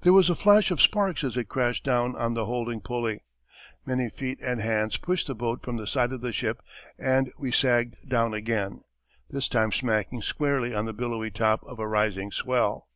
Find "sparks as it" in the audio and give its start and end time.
0.82-1.48